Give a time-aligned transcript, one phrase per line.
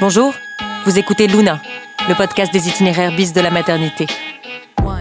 [0.00, 0.34] Bonjour,
[0.84, 1.60] vous écoutez Luna,
[2.08, 4.06] le podcast des itinéraires bis de la maternité.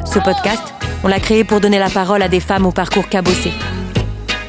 [0.05, 0.62] Ce podcast,
[1.04, 3.52] on l'a créé pour donner la parole à des femmes au parcours cabossé.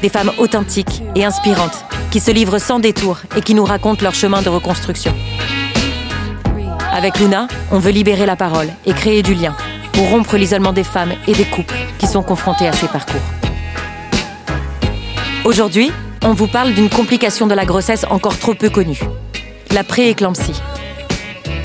[0.01, 4.13] Des femmes authentiques et inspirantes qui se livrent sans détour et qui nous racontent leur
[4.13, 5.13] chemin de reconstruction.
[6.93, 9.55] Avec Luna, on veut libérer la parole et créer du lien
[9.93, 13.21] pour rompre l'isolement des femmes et des couples qui sont confrontés à ces parcours.
[15.43, 15.91] Aujourd'hui,
[16.23, 18.99] on vous parle d'une complication de la grossesse encore trop peu connue,
[19.75, 20.61] la prééclampsie.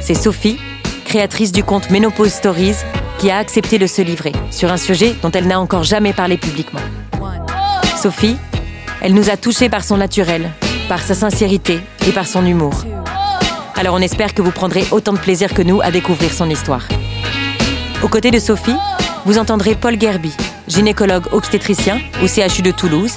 [0.00, 0.58] C'est Sophie,
[1.04, 2.74] créatrice du compte Ménopause Stories,
[3.20, 6.36] qui a accepté de se livrer sur un sujet dont elle n'a encore jamais parlé
[6.36, 6.80] publiquement.
[7.96, 8.36] Sophie,
[9.00, 10.50] elle nous a touchés par son naturel,
[10.88, 11.78] par sa sincérité
[12.08, 12.84] et par son humour.
[13.76, 16.88] Alors on espère que vous prendrez autant de plaisir que nous à découvrir son histoire.
[18.02, 18.76] Aux côtés de Sophie,
[19.24, 20.32] vous entendrez Paul Gerby,
[20.66, 23.14] gynécologue obstétricien au CHU de Toulouse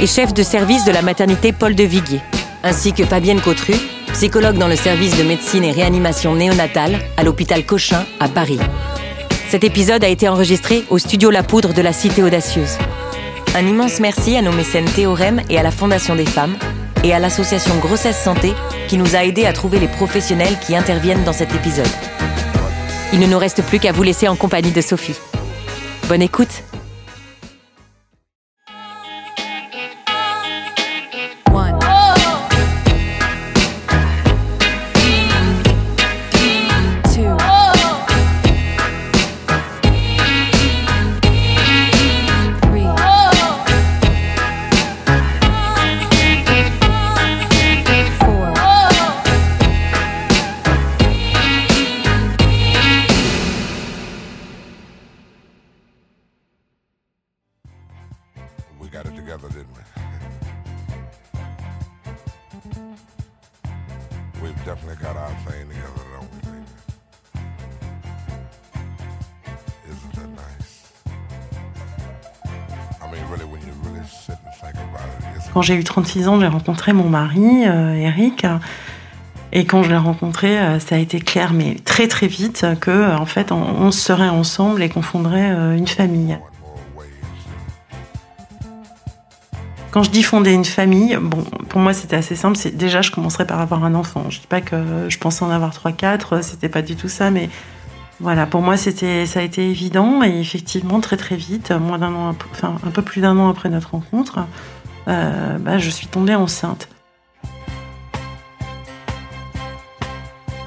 [0.00, 2.20] et chef de service de la maternité Paul de Viguier,
[2.66, 3.74] ainsi que Fabienne Cautru,
[4.12, 8.58] psychologue dans le service de médecine et réanimation néonatale à l'hôpital Cochin à Paris.
[9.48, 12.76] Cet épisode a été enregistré au studio La Poudre de la Cité Audacieuse.
[13.54, 16.56] Un immense merci à nos mécènes Théorème et à la Fondation des femmes
[17.04, 18.52] et à l'association Grossesse Santé
[18.88, 21.86] qui nous a aidés à trouver les professionnels qui interviennent dans cet épisode.
[23.12, 25.16] Il ne nous reste plus qu'à vous laisser en compagnie de Sophie.
[26.08, 26.64] Bonne écoute
[75.56, 78.44] Quand j'ai eu 36 ans, j'ai rencontré mon mari, euh, Eric.
[79.52, 82.90] Et quand je l'ai rencontré, euh, ça a été clair, mais très très vite, que
[82.90, 86.36] euh, en fait, on, serait ensemble et qu'on fonderait une famille.
[89.92, 92.58] Quand je dis fonder une famille, bon, pour moi c'était assez simple.
[92.58, 94.26] C'est déjà, je commencerais par avoir un enfant.
[94.28, 96.42] Je dis pas que je pensais en avoir trois, quatre.
[96.42, 97.48] C'était pas du tout ça, mais
[98.20, 102.12] voilà, pour moi c'était, ça a été évident et effectivement très très vite, moins d'un
[102.12, 104.40] an, enfin un peu plus d'un an après notre rencontre,
[105.08, 106.88] euh, bah, je suis tombée enceinte.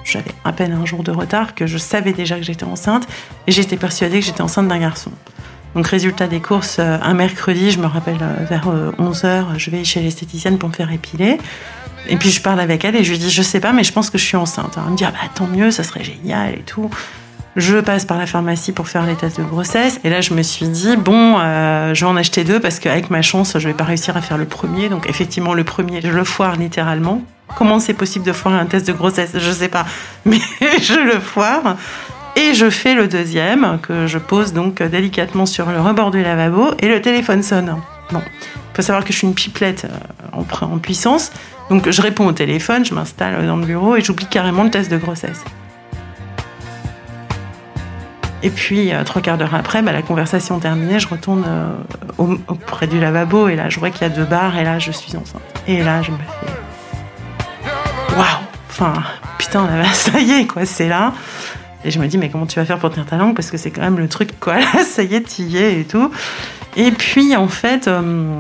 [0.03, 3.07] J'avais à peine un jour de retard que je savais déjà que j'étais enceinte
[3.45, 5.11] et j'étais persuadée que j'étais enceinte d'un garçon.
[5.75, 8.67] Donc résultat des courses, euh, un mercredi, je me rappelle euh, vers
[8.97, 11.38] 11h, je vais chez l'esthéticienne pour me faire épiler.
[12.07, 13.94] Et puis je parle avec elle et je lui dis, je sais pas, mais je
[13.94, 14.77] pense que je suis enceinte.
[14.77, 16.89] Elle me dit, ah bah tant mieux, ça serait génial et tout.
[17.59, 20.00] Je passe par la pharmacie pour faire les tests de grossesse.
[20.06, 23.09] Et là, je me suis dit, bon, euh, je vais en acheter deux parce qu'avec
[23.09, 24.88] ma chance, je vais pas réussir à faire le premier.
[24.88, 27.22] Donc effectivement, le premier, je le foire littéralement.
[27.58, 29.31] Comment c'est possible de foirer un test de grossesse?
[29.36, 29.86] Je sais pas.
[30.25, 30.40] Mais
[30.81, 31.75] je le foire.
[32.38, 36.72] Et je fais le deuxième, que je pose donc délicatement sur le rebord du lavabo,
[36.80, 37.75] et le téléphone sonne.
[38.14, 41.34] Bon, il faut savoir que je suis une pipelette euh, en, puissance,
[41.69, 44.90] donc je réponds au téléphone, je m'installe dans le bureau et j'oublie carrément le test
[44.90, 45.44] de grossesse.
[48.41, 51.73] Et puis, euh, trois quarts d'heure après, bah, la conversation terminée, je retourne euh,
[52.17, 54.79] au- auprès du lavabo, et là, je vois qu'il y a deux barres, et là,
[54.79, 55.41] je suis enceinte.
[55.67, 56.23] Et là, je me fais...
[58.17, 58.25] Waouh
[58.69, 58.94] Enfin,
[59.38, 61.11] putain, là, ça y est, quoi, c'est là.
[61.83, 63.35] Et je me dis, mais comment tu vas faire pour tenir ta langue?
[63.35, 64.56] Parce que c'est quand même le truc, quoi.
[64.59, 66.11] Là, ça y est, t'y y es et tout.
[66.77, 68.39] Et puis, en fait, euh,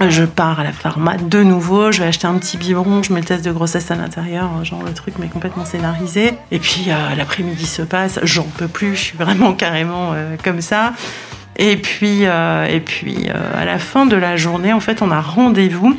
[0.00, 1.92] je pars à la pharma de nouveau.
[1.92, 3.02] Je vais acheter un petit biberon.
[3.02, 4.64] Je mets le test de grossesse à l'intérieur.
[4.64, 6.34] Genre, le truc, mais complètement scénarisé.
[6.50, 8.20] Et puis, euh, l'après-midi se passe.
[8.22, 8.94] J'en peux plus.
[8.96, 10.92] Je suis vraiment carrément euh, comme ça.
[11.56, 15.10] Et puis, euh, et puis euh, à la fin de la journée, en fait, on
[15.10, 15.96] a rendez-vous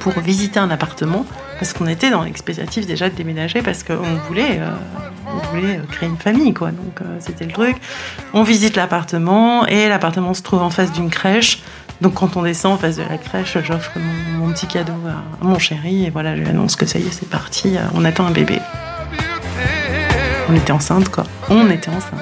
[0.00, 1.24] pour visiter un appartement
[1.58, 4.70] parce qu'on était dans l'expectative déjà de déménager parce qu'on voulait, euh,
[5.26, 6.70] on voulait euh, créer une famille quoi.
[6.70, 7.76] Donc euh, c'était le truc.
[8.32, 11.62] On visite l'appartement et l'appartement se trouve en face d'une crèche.
[12.00, 13.92] Donc quand on descend en face de la crèche, j'offre
[14.38, 17.10] mon, petit cadeau à, mon chéri et voilà, je lui annonce que ça y est,
[17.10, 18.60] c'est parti, euh, on attend un bébé.
[20.48, 21.24] On était enceinte quoi.
[21.48, 22.20] On était enceinte.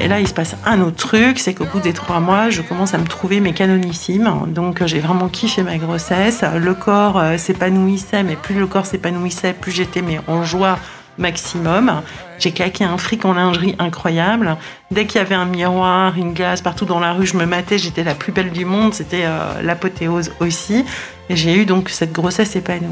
[0.00, 2.60] Et là, il se passe un autre truc, c'est qu'au bout des trois mois, je
[2.60, 4.30] commence à me trouver mes canonissimes.
[4.48, 6.44] Donc, euh, j'ai vraiment kiffé ma grossesse.
[6.58, 10.78] Le corps euh, s'épanouissait, mais plus le corps s'épanouissait, plus j'étais mais en joie
[11.18, 12.02] maximum.
[12.38, 14.56] J'ai claqué un fric en lingerie incroyable.
[14.90, 17.78] Dès qu'il y avait un miroir, une glace partout dans la rue, je me matais,
[17.78, 18.94] j'étais la plus belle du monde.
[18.94, 20.84] C'était euh, l'apothéose aussi.
[21.28, 22.88] Et j'ai eu donc cette grossesse épanouie.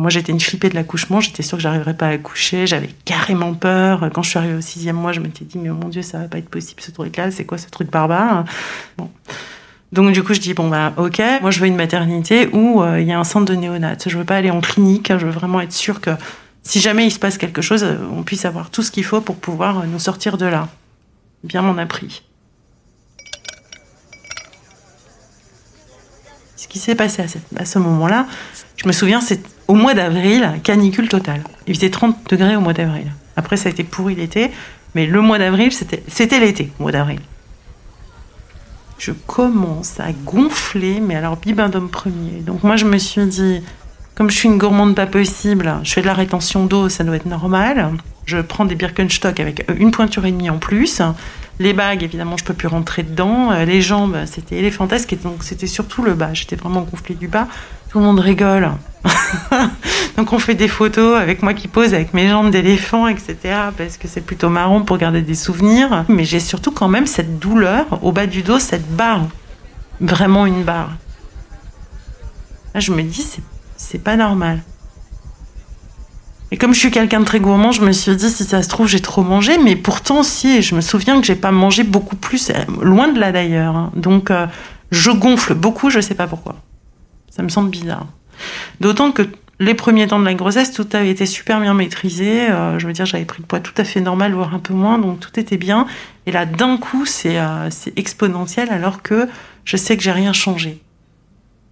[0.00, 1.20] Moi, j'étais une flippée de l'accouchement.
[1.20, 2.66] J'étais sûre que j'arriverais pas à accoucher.
[2.66, 4.08] J'avais carrément peur.
[4.14, 6.28] Quand je suis arrivée au sixième mois, je m'étais dit, mais mon Dieu, ça va
[6.28, 7.30] pas être possible ce truc-là.
[7.30, 8.46] C'est quoi ce truc barbare?
[8.96, 9.10] Bon.
[9.92, 13.00] Donc du coup, je dis bon bah ok, moi je veux une maternité où euh,
[13.00, 13.96] il y a un centre de néonat.
[14.06, 15.12] Je veux pas aller en clinique.
[15.16, 16.10] Je veux vraiment être sûre que
[16.62, 19.20] si jamais il se passe quelque chose, euh, on puisse avoir tout ce qu'il faut
[19.20, 20.68] pour pouvoir euh, nous sortir de là.
[21.42, 22.22] Bien m'en a pris.
[26.56, 28.26] Ce qui s'est passé à, à ce moment-là,
[28.76, 31.42] je me souviens, c'est au mois d'avril, canicule totale.
[31.66, 33.10] Il faisait 30 degrés au mois d'avril.
[33.34, 34.50] Après, ça a été pourri l'été,
[34.94, 37.20] mais le mois d'avril, c'était l'été, mois d'avril.
[39.00, 42.42] Je commence à gonfler, mais alors bibendum premier.
[42.42, 43.62] Donc moi, je me suis dit,
[44.14, 47.16] comme je suis une gourmande pas possible, je fais de la rétention d'eau, ça doit
[47.16, 47.92] être normal.
[48.26, 51.00] Je prends des Birkenstock avec euh, une pointure et demie en plus.
[51.60, 53.50] Les bagues, évidemment, je peux plus rentrer dedans.
[53.52, 56.34] Euh, Les jambes, c'était éléphantesque, et donc c'était surtout le bas.
[56.34, 57.48] J'étais vraiment gonflée du bas.
[57.90, 58.70] Tout le monde rigole.
[60.16, 63.36] donc on fait des photos avec moi qui pose avec mes jambes d'éléphant, etc.
[63.76, 66.04] Parce que c'est plutôt marrant pour garder des souvenirs.
[66.08, 69.26] Mais j'ai surtout quand même cette douleur au bas du dos, cette barre.
[70.00, 70.92] Vraiment une barre.
[72.74, 73.26] Là, je me dis,
[73.76, 74.62] c'est, pas normal.
[76.52, 78.68] Et comme je suis quelqu'un de très gourmand, je me suis dit, si ça se
[78.68, 79.58] trouve, j'ai trop mangé.
[79.58, 83.18] Mais pourtant, si, je me souviens que j'ai pas mangé beaucoup plus, euh, loin de
[83.18, 83.74] là d'ailleurs.
[83.74, 83.90] hein.
[83.96, 84.46] Donc, euh,
[84.92, 86.54] je gonfle beaucoup, je sais pas pourquoi.
[87.30, 88.06] Ça me semble bizarre.
[88.80, 89.22] D'autant que
[89.60, 92.50] les premiers temps de la grossesse, tout avait été super bien maîtrisé.
[92.50, 94.74] Euh, je veux dire, j'avais pris le poids tout à fait normal, voire un peu
[94.74, 95.86] moins, donc tout était bien.
[96.26, 99.28] Et là, d'un coup, c'est euh, exponentiel, alors que
[99.64, 100.80] je sais que j'ai rien changé.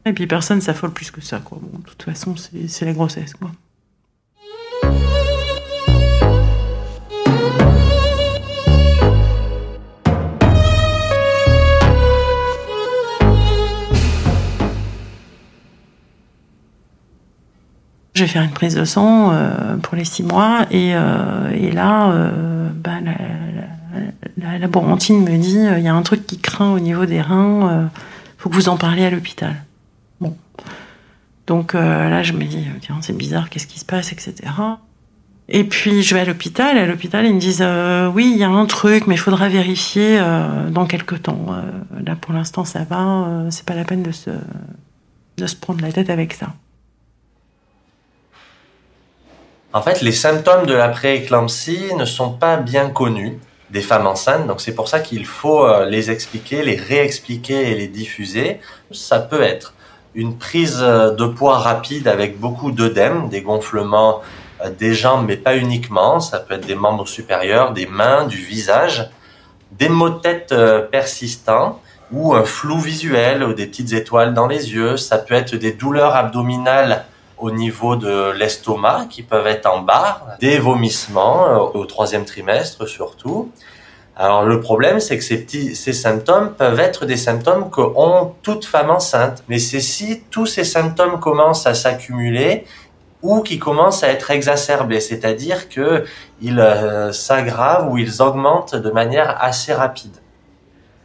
[0.05, 1.59] Et puis personne s'affole plus que ça, quoi.
[1.61, 3.51] Bon, de toute façon, c'est la grossesse, quoi.
[18.19, 21.71] Je vais faire une prise de sang euh, pour les six mois et, euh, et
[21.71, 26.37] là, euh, bah, la, la, la laborantine me dit il y a un truc qui
[26.37, 27.89] craint au niveau des reins,
[28.37, 29.55] faut que vous en parliez à l'hôpital.
[30.21, 30.37] Bon,
[31.47, 34.35] donc là je me dis tiens c'est bizarre, qu'est-ce qui se passe, etc.
[35.49, 37.65] Et puis je vais à l'hôpital et à l'hôpital ils me disent
[38.15, 40.21] oui il y a un truc mais il faudra vérifier
[40.71, 41.55] dans quelques temps.
[42.05, 44.31] Là pour l'instant ça va, c'est pas la peine de se
[45.37, 46.49] de se prendre la tête avec ça.
[49.75, 53.39] En fait, les symptômes de la prééclampsie ne sont pas bien connus
[53.69, 57.75] des femmes enceintes, donc c'est pour ça qu'il faut euh, les expliquer, les réexpliquer et
[57.75, 58.61] les diffuser.
[58.91, 59.75] Ça peut être
[60.15, 64.23] une prise euh, de poids rapide avec beaucoup d'œdème, des gonflements
[64.65, 66.19] euh, des jambes, mais pas uniquement.
[66.19, 69.11] Ça peut être des membres supérieurs, des mains, du visage,
[69.73, 70.55] des maux de tête
[70.91, 71.79] persistants
[72.11, 74.97] ou un flou visuel ou des petites étoiles dans les yeux.
[74.97, 77.05] Ça peut être des douleurs abdominales
[77.41, 82.87] au niveau de l'estomac qui peuvent être en barre, des vomissements euh, au troisième trimestre
[82.87, 83.51] surtout.
[84.17, 88.65] Alors le problème, c'est que ces petits, ces symptômes peuvent être des symptômes qu'ont toute
[88.65, 89.45] femme enceinte.
[89.49, 92.65] Mais c'est si tous ces symptômes commencent à s'accumuler
[93.23, 96.05] ou qui commencent à être exacerbés, c'est-à-dire que
[96.41, 100.17] ils euh, s'aggravent ou ils augmentent de manière assez rapide.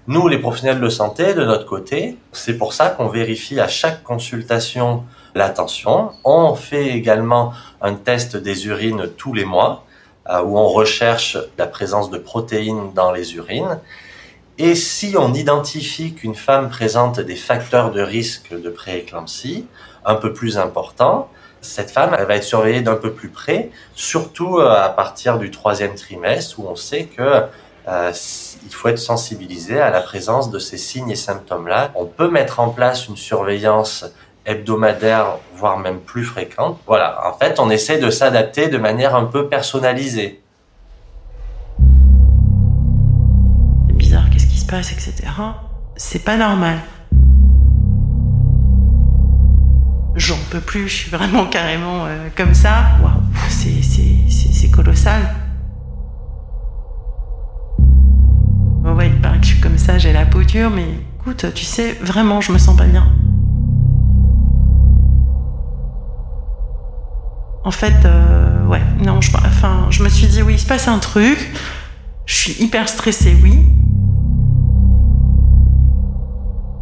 [0.08, 4.04] Nous, les professionnels de santé, de notre côté, c'est pour ça qu'on vérifie à chaque
[4.04, 5.04] consultation
[5.36, 6.12] la tension.
[6.24, 9.86] On fait également un test des urines tous les mois
[10.30, 13.80] euh, où on recherche la présence de protéines dans les urines.
[14.58, 19.66] Et si on identifie qu'une femme présente des facteurs de risque de prééclampsie
[20.06, 21.30] un peu plus importants,
[21.62, 25.96] cette femme va être surveillée d'un peu plus près, surtout euh, à partir du troisième
[25.96, 27.44] trimestre où on sait que
[27.88, 28.12] euh,
[28.64, 31.92] il faut être sensibilisé à la présence de ces signes et symptômes-là.
[31.96, 34.06] On peut mettre en place une surveillance
[34.46, 36.80] hebdomadaire, voire même plus fréquente.
[36.86, 40.42] Voilà, en fait, on essaie de s'adapter de manière un peu personnalisée.
[43.88, 45.14] C'est bizarre, qu'est-ce qui se passe, etc.
[45.96, 46.80] C'est pas normal.
[50.16, 52.86] J'en peux plus, je suis vraiment carrément euh, comme ça.
[53.02, 55.22] Waouh, c'est, colossal.
[58.82, 60.86] Bon, ouais, il paraît que je suis comme ça, j'ai la peau dure, mais
[61.20, 63.06] écoute, tu sais, vraiment, je me sens pas bien.
[67.64, 70.88] En fait, euh, ouais, non, je, enfin, je me suis dit, oui, il se passe
[70.88, 71.52] un truc.
[72.26, 73.60] Je suis hyper stressée, oui.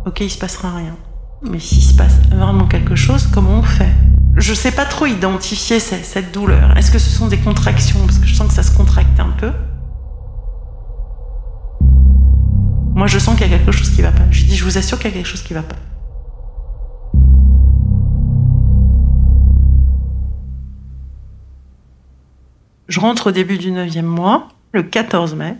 [0.05, 0.97] Ok, il se passera rien.
[1.43, 3.91] Mais s'il se passe vraiment quelque chose, comment on fait?
[4.35, 6.75] Je sais pas trop identifier cette, douleur.
[6.77, 7.99] Est-ce que ce sont des contractions?
[8.05, 9.51] Parce que je sens que ça se contracte un peu.
[12.95, 14.23] Moi, je sens qu'il y a quelque chose qui va pas.
[14.31, 15.75] Je dis, je vous assure qu'il y a quelque chose qui va pas.
[22.91, 25.55] Je rentre au début du neuvième mois, le 14 mai,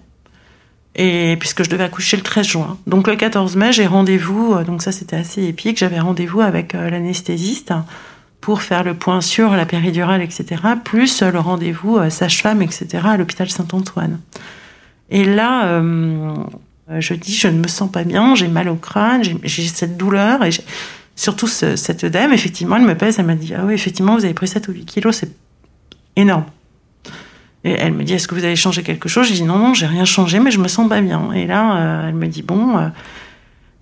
[0.96, 2.78] et puisque je devais accoucher le 13 juin.
[2.88, 6.76] Donc le 14 mai, j'ai rendez-vous, euh, donc ça c'était assez épique, j'avais rendez-vous avec
[6.76, 7.74] euh, l'anesthésiste
[8.42, 13.50] pour faire le point sur la péridurale, etc., plus le rendez-vous sage-femme, etc., à l'hôpital
[13.50, 14.20] Saint-Antoine.
[15.10, 15.80] Et là,
[16.90, 20.44] je dis, je ne me sens pas bien, j'ai mal au crâne, j'ai cette douleur,
[20.44, 20.50] et
[21.16, 24.34] surtout cette dame, effectivement, elle me pèse, elle m'a dit, ah oui, effectivement, vous avez
[24.34, 25.32] pris 7 ou 8 kilos, c'est
[26.16, 26.46] énorme.
[27.64, 29.28] Et elle me dit, est-ce que vous avez changé quelque chose?
[29.28, 31.32] Je dis, non, non, j'ai rien changé, mais je me sens pas bien.
[31.34, 32.88] Et là, euh, elle me dit, bon, euh,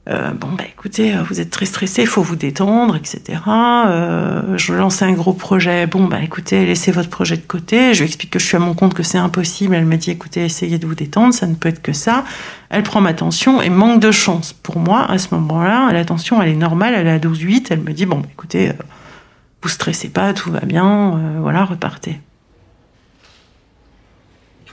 [0.09, 3.39] euh, bon, bah écoutez, vous êtes très stressé, il faut vous détendre, etc.
[3.47, 5.85] Euh, je lance un gros projet.
[5.85, 7.93] Bon, bah écoutez, laissez votre projet de côté.
[7.93, 9.75] Je lui explique que je suis à mon compte, que c'est impossible.
[9.75, 12.25] Elle me dit, écoutez, essayez de vous détendre, ça ne peut être que ça.
[12.69, 14.51] Elle prend ma tension et manque de chance.
[14.51, 17.67] Pour moi, à ce moment-là, la tension, elle est normale, elle est à 12,8.
[17.69, 18.71] Elle me dit, bon, bah, écoutez,
[19.61, 22.19] vous stressez pas, tout va bien, voilà, repartez.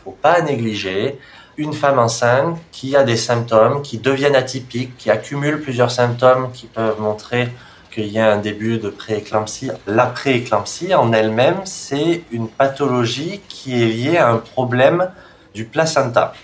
[0.07, 1.19] Faut pas négliger
[1.57, 6.67] une femme enceinte qui a des symptômes qui deviennent atypiques, qui accumulent plusieurs symptômes qui
[6.67, 7.49] peuvent montrer
[7.91, 9.73] qu'il y a un début de prééclampsie.
[9.89, 15.11] La prééclampsie en elle-même, c'est une pathologie qui est liée à un problème
[15.57, 16.35] du placenta.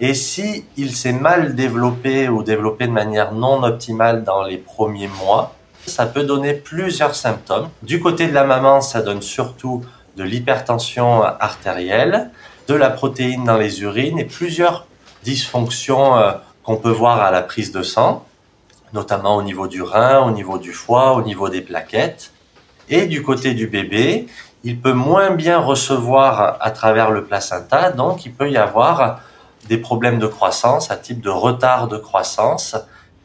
[0.00, 5.08] Et si il s'est mal développé ou développé de manière non optimale dans les premiers
[5.08, 5.54] mois,
[5.86, 7.68] ça peut donner plusieurs symptômes.
[7.82, 9.84] Du côté de la maman, ça donne surtout
[10.16, 12.30] de l'hypertension artérielle,
[12.68, 14.86] de la protéine dans les urines et plusieurs
[15.24, 16.32] dysfonctions euh,
[16.62, 18.26] qu'on peut voir à la prise de sang,
[18.92, 22.30] notamment au niveau du rein, au niveau du foie, au niveau des plaquettes.
[22.90, 24.26] Et du côté du bébé,
[24.64, 29.20] il peut moins bien recevoir à travers le placenta, donc il peut y avoir
[29.68, 32.76] des problèmes de croissance, un type de retard de croissance,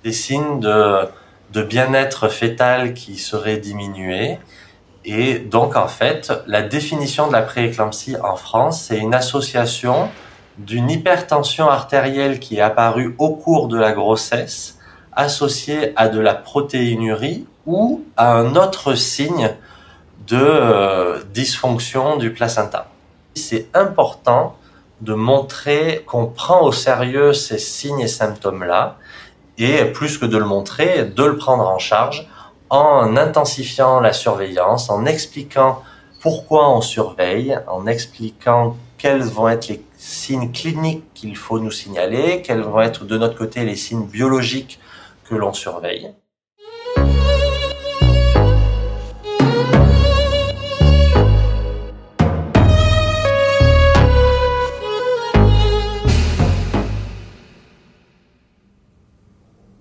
[0.03, 1.07] des signes de,
[1.51, 4.39] de bien-être fœtal qui seraient diminués,
[5.05, 10.09] et donc, en fait, la définition de la prééclampsie en France, c'est une association
[10.57, 14.77] d'une hypertension artérielle qui est apparue au cours de la grossesse,
[15.11, 19.51] associée à de la protéinurie ou à un autre signe
[20.27, 22.87] de euh, dysfonction du placenta.
[23.35, 24.55] C'est important
[25.01, 28.97] de montrer qu'on prend au sérieux ces signes et symptômes-là,
[29.57, 32.27] et plus que de le montrer, de le prendre en charge
[32.73, 35.83] en intensifiant la surveillance, en expliquant
[36.19, 42.41] pourquoi on surveille, en expliquant quels vont être les signes cliniques qu'il faut nous signaler,
[42.41, 44.79] quels vont être de notre côté les signes biologiques
[45.23, 46.15] que l'on surveille.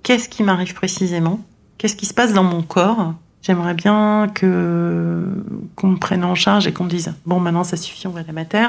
[0.03, 1.41] Qu'est-ce qui m'arrive précisément?
[1.79, 3.15] Qu'est-ce qui se passe dans mon corps?
[3.43, 5.27] J'aimerais bien que
[5.75, 8.21] qu'on me prenne en charge et qu'on me dise bon maintenant ça suffit, on va
[8.21, 8.69] à la mater.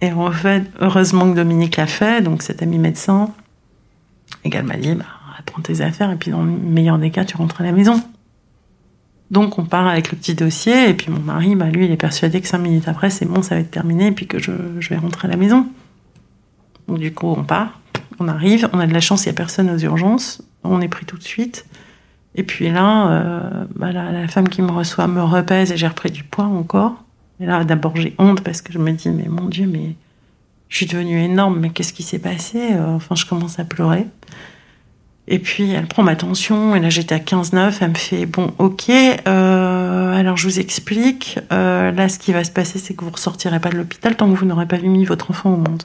[0.00, 3.30] Et en fait, heureusement que Dominique l'a fait, donc cet ami médecin,
[4.44, 5.06] et m'a dit bah,
[5.44, 8.02] prends tes affaires et puis dans le meilleur des cas tu rentres à la maison.
[9.30, 11.96] Donc on part avec le petit dossier et puis mon mari, bah, lui il est
[11.96, 14.52] persuadé que cinq minutes après c'est bon, ça va être terminé et puis que je,
[14.78, 15.66] je vais rentrer à la maison.
[16.86, 17.80] Donc du coup on part,
[18.20, 20.88] on arrive, on a de la chance, il n'y a personne aux urgences on est
[20.88, 21.66] pris tout de suite.
[22.36, 26.10] Et puis là, euh, bah la, femme qui me reçoit me repèse et j'ai repris
[26.10, 27.02] du poids encore.
[27.40, 29.94] Et là, d'abord, j'ai honte parce que je me dis, mais mon Dieu, mais
[30.68, 34.06] je suis devenue énorme, mais qu'est-ce qui s'est passé euh, Enfin, je commence à pleurer.
[35.28, 37.78] Et puis, elle prend ma tension, et là, j'étais à 15,9.
[37.80, 41.38] Elle me fait, bon, ok, euh, alors je vous explique.
[41.50, 44.36] là, ce qui va se passer, c'est que vous ressortirez pas de l'hôpital tant que
[44.36, 45.82] vous n'aurez pas mis votre enfant au monde.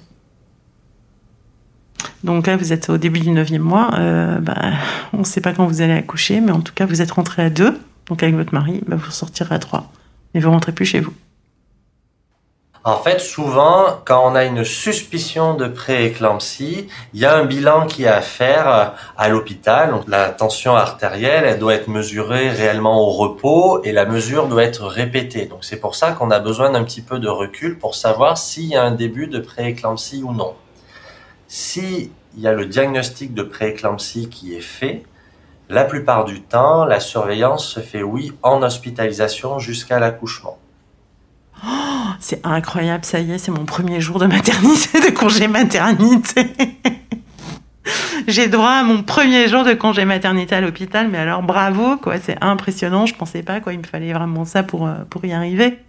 [2.23, 3.91] Donc là, vous êtes au début du neuvième mois.
[3.97, 4.55] Euh, bah,
[5.13, 7.43] on ne sait pas quand vous allez accoucher, mais en tout cas, vous êtes rentré
[7.43, 7.79] à deux.
[8.07, 9.91] Donc avec votre mari, bah, vous sortirez à trois.
[10.33, 11.13] Mais vous rentrez plus chez vous.
[12.83, 17.85] En fait, souvent, quand on a une suspicion de prééclampsie, il y a un bilan
[17.85, 19.93] qui est à faire à l'hôpital.
[20.07, 24.87] La tension artérielle, elle doit être mesurée réellement au repos et la mesure doit être
[24.87, 25.45] répétée.
[25.45, 28.65] Donc c'est pour ça qu'on a besoin d'un petit peu de recul pour savoir s'il
[28.65, 30.55] y a un début de prééclampsie ou non.
[31.53, 35.03] Si il y a le diagnostic de prééclampsie qui est fait,
[35.67, 40.57] la plupart du temps, la surveillance se fait, oui, en hospitalisation jusqu'à l'accouchement.
[41.61, 41.67] Oh,
[42.21, 46.47] c'est incroyable, ça y est, c'est mon premier jour de maternité, de congé maternité.
[48.29, 52.17] J'ai droit à mon premier jour de congé maternité à l'hôpital, mais alors bravo, quoi,
[52.17, 55.33] c'est impressionnant, je pensais pas, quoi, il me fallait vraiment ça pour, euh, pour y
[55.33, 55.79] arriver.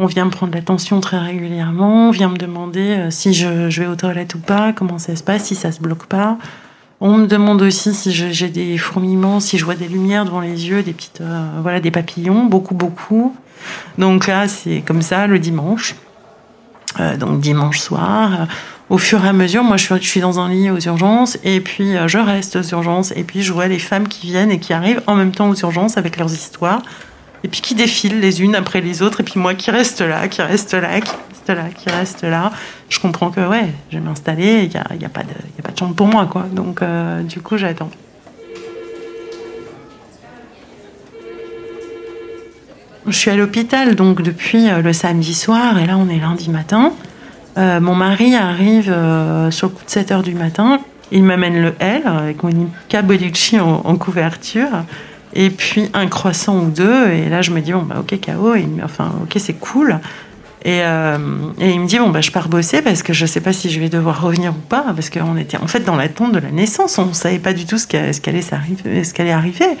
[0.00, 3.86] On vient me prendre l'attention très régulièrement, on vient me demander euh, si je, vais
[3.88, 6.38] aux toilettes ou pas, comment ça se passe, si ça se bloque pas.
[7.00, 10.68] On me demande aussi si j'ai des fourmillements, si je vois des lumières devant les
[10.68, 13.34] yeux, des petites, euh, voilà, des papillons, beaucoup, beaucoup.
[13.98, 15.96] Donc là, c'est comme ça le dimanche.
[17.00, 18.46] Euh, donc dimanche soir.
[18.88, 21.60] au fur et à mesure, moi je suis, je dans un lit aux urgences et
[21.60, 24.72] puis je reste aux urgences et puis je vois les femmes qui viennent et qui
[24.72, 26.82] arrivent en même temps aux urgences avec leurs histoires
[27.44, 30.26] et puis qui défilent les unes après les autres et puis moi qui reste là,
[30.28, 32.50] qui reste là, qui reste là, qui reste là.
[32.88, 35.28] Je comprends que ouais, je vais m'installer, il n'y a, y a, pas de-
[35.58, 36.46] a pas de chambre pour moi quoi.
[36.52, 37.90] Donc euh, du coup j'attends.
[43.06, 46.50] Je suis à l'hôpital donc depuis euh, le samedi soir et là on est lundi
[46.50, 46.92] matin.
[47.56, 48.94] Euh, mon mari arrive
[49.50, 50.80] sur le coup de 7 heures du matin.
[51.10, 52.50] Il m'amène le L avec mon
[53.02, 54.68] Bolucci en, en couverture
[55.38, 57.08] et puis un croissant ou deux.
[57.10, 58.54] Et là je me dis bon bah ok KO.
[58.82, 60.00] Enfin ok c'est cool.
[60.64, 61.16] Et, euh,
[61.60, 63.70] et il me dit bon bah je pars bosser parce que je sais pas si
[63.70, 66.50] je vais devoir revenir ou pas parce qu'on était en fait dans l'attente de la
[66.50, 66.98] naissance.
[66.98, 68.50] On savait pas du tout ce qu'allait ce
[69.04, 69.78] ce qu'allait arriver.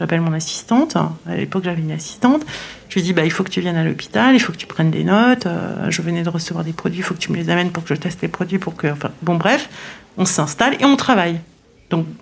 [0.00, 0.96] J'appelle mon assistante.
[0.96, 2.44] À l'époque, j'avais une assistante.
[2.88, 4.66] Je lui dis, bah, il faut que tu viennes à l'hôpital, il faut que tu
[4.66, 5.46] prennes des notes.
[5.46, 7.84] Euh, je venais de recevoir des produits, il faut que tu me les amènes pour
[7.84, 8.58] que je teste les produits.
[8.58, 8.88] Pour que...
[8.88, 9.68] enfin, bon, bref,
[10.18, 11.38] on s'installe et on travaille.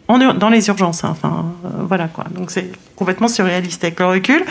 [0.08, 1.04] Donc, dans les urgences.
[1.04, 1.10] hein.
[1.12, 2.24] Enfin, euh, voilà quoi.
[2.30, 4.44] Donc, c'est complètement surréaliste avec le recul.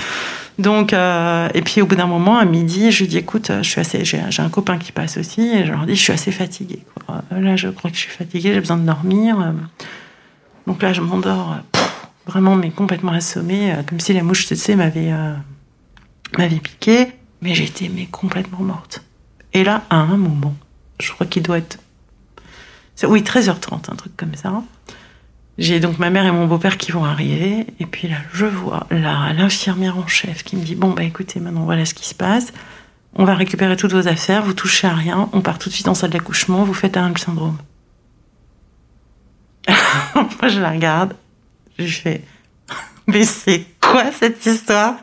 [0.59, 4.05] Donc, euh, et puis au bout d'un moment, à midi, je lui dis, écoute, assez,
[4.05, 6.83] j'ai, un copain qui passe aussi, et je leur dis, je suis assez fatiguée.
[7.09, 9.39] Euh, Là, je crois que je suis fatiguée, j'ai besoin de dormir.
[9.39, 9.51] Euh,
[10.67, 11.79] Donc là, je m'endors, euh,
[12.27, 15.33] vraiment, mais complètement assommée, euh, comme si la mouche, tu sais, m'avait, euh,
[16.61, 17.07] piqué,
[17.41, 19.03] mais j'étais mais complètement morte.
[19.53, 20.53] Et là, à un moment,
[20.99, 21.79] je crois qu'il doit être,
[23.07, 24.61] oui, 13h30, un truc comme ça.
[25.61, 28.87] J'ai donc ma mère et mon beau-père qui vont arriver, et puis là, je vois
[28.89, 32.51] l'infirmière en chef qui me dit Bon, bah écoutez, maintenant voilà ce qui se passe.
[33.13, 35.87] On va récupérer toutes vos affaires, vous touchez à rien, on part tout de suite
[35.87, 37.59] en salle d'accouchement, vous faites un syndrome.
[40.15, 41.13] Moi, je la regarde,
[41.77, 42.23] je fais
[43.05, 44.95] Mais c'est quoi cette histoire?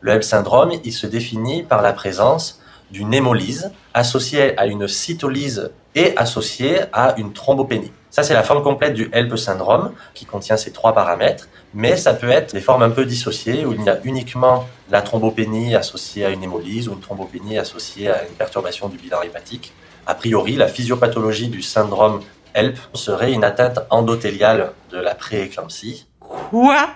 [0.00, 5.70] Le HELP syndrome, il se définit par la présence d'une hémolyse associée à une cytolyse
[5.94, 7.92] et associée à une thrombopénie.
[8.14, 12.14] Ça, c'est la forme complète du HELP syndrome qui contient ces trois paramètres, mais ça
[12.14, 16.24] peut être des formes un peu dissociées où il y a uniquement la thrombopénie associée
[16.24, 19.72] à une hémolyse ou une thrombopénie associée à une perturbation du bilan hépatique.
[20.06, 22.20] A priori, la physiopathologie du syndrome
[22.54, 26.86] HELP serait une atteinte endothéliale de la prééclampsie Quoi?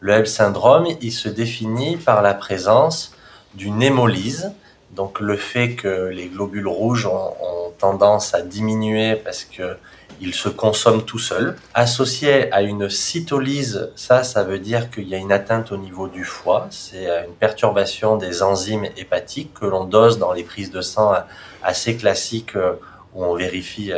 [0.00, 3.14] Le HELP syndrome, il se définit par la présence
[3.54, 4.52] d'une hémolyse,
[4.92, 7.34] donc le fait que les globules rouges ont,
[7.78, 9.76] tendance à diminuer parce que
[10.20, 15.16] ils se consomment tout seuls, associé à une cytolyse, ça, ça veut dire qu'il y
[15.16, 19.66] a une atteinte au niveau du foie, c'est euh, une perturbation des enzymes hépatiques que
[19.66, 21.18] l'on dose dans les prises de sang euh,
[21.64, 22.74] assez classiques euh,
[23.14, 23.90] où on vérifie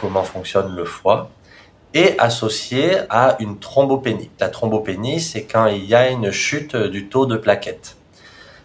[0.00, 1.30] comment fonctionne le foie
[1.94, 4.30] et associé à une thrombopénie.
[4.40, 7.96] La thrombopénie, c'est quand il y a une chute du taux de plaquettes.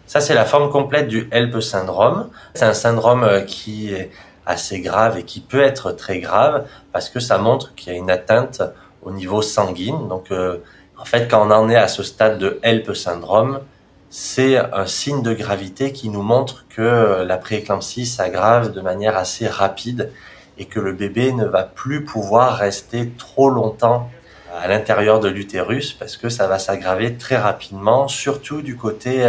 [0.06, 2.28] Ça, c'est la forme complète du HELP syndrome.
[2.54, 4.10] C'est un syndrome euh, qui est
[4.46, 7.98] assez grave et qui peut être très grave parce que ça montre qu'il y a
[7.98, 8.62] une atteinte
[9.02, 10.06] au niveau sanguine.
[10.06, 10.58] Donc, euh,
[10.96, 13.60] en fait, quand on en est à ce stade de HELP syndrome,
[14.08, 19.16] c'est un signe de gravité qui nous montre que euh, la prééclampsie s'aggrave de manière
[19.16, 20.12] assez rapide
[20.56, 24.08] et que le bébé ne va plus pouvoir rester trop longtemps
[24.56, 29.28] à l'intérieur de l'utérus parce que ça va s'aggraver très rapidement, surtout du côté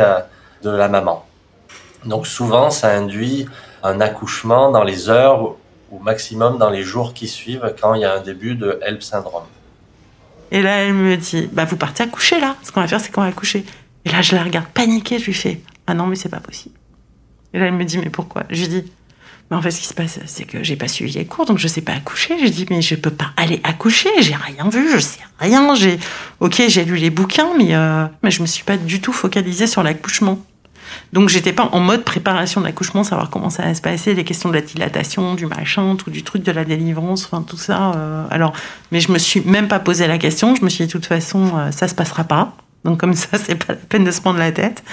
[0.64, 1.26] de la maman.
[2.06, 3.48] Donc souvent, ça induit
[3.84, 5.56] un accouchement dans les heures
[5.92, 9.02] ou maximum dans les jours qui suivent quand il y a un début de HELP
[9.02, 9.46] syndrome.
[10.52, 12.56] Et là, elle me dit Bah, vous partez accoucher là.
[12.64, 13.66] Ce qu'on va faire, c'est qu'on va accoucher.
[14.06, 15.20] Et là, je la regarde paniquée.
[15.20, 16.76] Je lui fais Ah non, mais c'est pas possible.
[17.54, 18.44] Et là, elle me dit Mais pourquoi?
[18.50, 18.92] Je lui dis
[19.50, 21.58] Mais en fait, ce qui se passe, c'est que j'ai pas suivi les cours, donc
[21.58, 22.36] je sais pas accoucher.
[22.38, 24.10] Je lui dis Mais je peux pas aller accoucher.
[24.20, 25.74] J'ai rien vu, je sais rien.
[25.76, 26.00] J'ai
[26.40, 29.68] Ok, j'ai lu les bouquins, mais, euh, mais je me suis pas du tout focalisée
[29.68, 30.40] sur l'accouchement.
[31.14, 34.24] Donc j'étais pas en mode préparation de l'accouchement, savoir comment ça va se passer, les
[34.24, 37.92] questions de la dilatation, du machin, tout du truc de la délivrance, enfin tout ça.
[37.96, 38.54] euh, alors,
[38.92, 40.56] mais je me suis même pas posé la question.
[40.56, 42.54] Je me suis dit de toute façon, euh, ça se passera pas.
[42.84, 44.84] Donc comme ça, c'est pas la peine de se prendre la tête.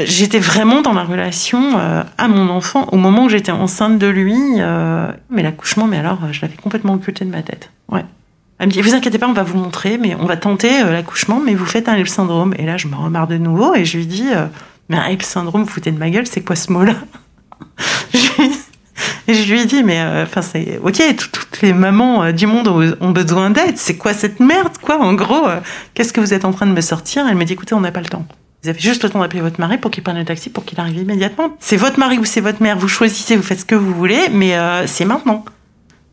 [0.00, 4.06] J'étais vraiment dans la relation euh, à mon enfant au moment où j'étais enceinte de
[4.06, 4.36] lui.
[4.58, 7.70] euh, mais l'accouchement, mais alors, euh, je l'avais complètement occulté de ma tête.
[7.88, 8.04] Ouais.
[8.58, 11.40] Elle me dit, vous inquiétez pas, on va vous montrer, mais on va tenter l'accouchement,
[11.44, 12.54] mais vous faites un HELP syndrome.
[12.58, 14.26] Et là, je me remarre de nouveau et je lui dis,
[14.90, 16.94] mais un HELP syndrome, vous foutez de ma gueule, c'est quoi ce mot-là?
[19.28, 22.68] Et je lui ai dit, mais enfin, c'est ok, tout- toutes les mamans du monde
[23.00, 23.78] ont, besoin d'aide.
[23.78, 25.46] C'est quoi cette merde, quoi En gros,
[25.94, 27.26] qu'est-ce que vous êtes en train de me sortir?
[27.28, 28.26] Elle me dit, écoutez, on n'a pas le temps.
[28.62, 30.78] Vous avez juste le temps d'appeler votre mari pour qu'il prenne le taxi pour qu'il
[30.80, 31.56] arrive immédiatement.
[31.60, 34.28] C'est votre mari ou c'est votre mère, vous choisissez, vous faites ce que vous voulez,
[34.30, 35.44] mais euh, c'est maintenant.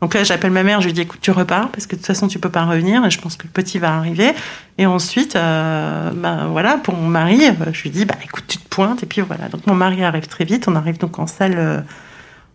[0.00, 2.06] Donc là, j'appelle ma mère, je lui dis écoute, tu repars parce que de toute
[2.06, 4.32] façon, tu peux pas revenir et je pense que le petit va arriver.
[4.78, 8.56] Et ensuite, euh, bah, voilà, pour mon mari, euh, je lui dis bah écoute, tu
[8.56, 9.48] te pointes et puis voilà.
[9.48, 11.84] Donc mon mari arrive très vite, on arrive donc en salle,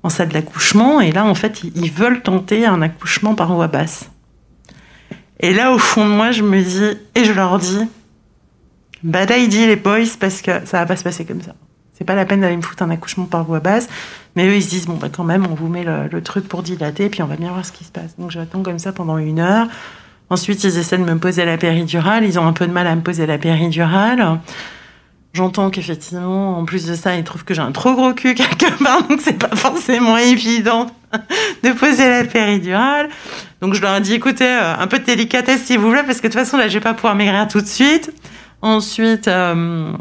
[0.01, 4.09] en salle d'accouchement et là, en fait, ils veulent tenter un accouchement par voie basse.
[5.39, 7.87] Et là, au fond de moi, je me dis et je leur dis
[9.03, 11.53] bad idea les boys parce que ça va pas se passer comme ça.
[11.97, 13.87] C'est pas la peine d'aller me foutre un accouchement par voie basse.
[14.35, 16.47] Mais eux, ils se disent, bon, bah, quand même, on vous met le, le truc
[16.47, 18.15] pour dilater, puis on va bien voir ce qui se passe.
[18.17, 19.67] Donc, j'attends comme ça pendant une heure.
[20.31, 22.25] Ensuite, ils essaient de me poser la péridurale.
[22.25, 24.39] Ils ont un peu de mal à me poser la péridurale.
[25.33, 28.71] J'entends qu'effectivement, en plus de ça, ils trouvent que j'ai un trop gros cul quelque
[28.83, 30.85] part, donc c'est pas forcément évident
[31.63, 33.09] de poser la péridurale.
[33.59, 36.19] Donc je leur ai dit, écoutez, euh, un peu de délicatesse s'il vous plaît, parce
[36.19, 38.11] que de toute façon, là, je vais pas pouvoir maigrir tout de suite.
[38.63, 39.91] Ensuite, euh,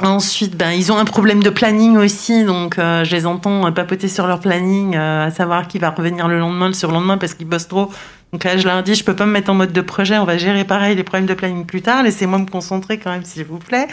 [0.00, 4.08] Ensuite, ben, ils ont un problème de planning aussi, donc euh, je les entends papoter
[4.08, 7.46] sur leur planning, euh, à savoir qui va revenir le lendemain, le surlendemain, parce qu'ils
[7.46, 7.90] bossent trop.
[8.30, 10.26] Donc là, je leur dis, je peux pas me mettre en mode de projet, on
[10.26, 13.44] va gérer pareil les problèmes de planning plus tard, laissez-moi me concentrer quand même, s'il
[13.44, 13.86] vous plaît.